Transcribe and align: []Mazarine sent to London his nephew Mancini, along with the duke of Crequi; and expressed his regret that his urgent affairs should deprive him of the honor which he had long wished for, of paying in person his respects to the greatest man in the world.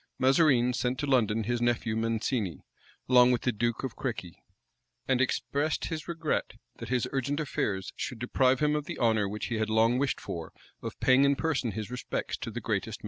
[]Mazarine 0.17 0.73
sent 0.73 0.97
to 0.97 1.05
London 1.05 1.43
his 1.43 1.61
nephew 1.61 1.95
Mancini, 1.95 2.65
along 3.07 3.31
with 3.31 3.43
the 3.43 3.51
duke 3.51 3.83
of 3.83 3.95
Crequi; 3.95 4.33
and 5.07 5.21
expressed 5.21 5.85
his 5.85 6.07
regret 6.07 6.53
that 6.77 6.89
his 6.89 7.07
urgent 7.11 7.39
affairs 7.39 7.93
should 7.95 8.17
deprive 8.17 8.61
him 8.61 8.75
of 8.75 8.85
the 8.85 8.97
honor 8.97 9.29
which 9.29 9.45
he 9.49 9.59
had 9.59 9.69
long 9.69 9.99
wished 9.99 10.19
for, 10.19 10.53
of 10.81 10.99
paying 11.01 11.23
in 11.23 11.35
person 11.35 11.73
his 11.73 11.91
respects 11.91 12.35
to 12.37 12.49
the 12.49 12.59
greatest 12.59 12.65
man 12.65 12.79
in 12.79 12.81
the 12.81 12.89
world. 12.89 12.97